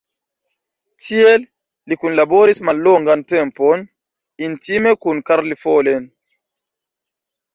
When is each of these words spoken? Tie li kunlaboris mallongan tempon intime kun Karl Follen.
Tie 1.07 1.33
li 1.91 1.97
kunlaboris 2.03 2.61
mallongan 2.69 3.21
tempon 3.33 3.85
intime 4.47 4.95
kun 5.05 5.23
Karl 5.29 5.57
Follen. 5.65 6.09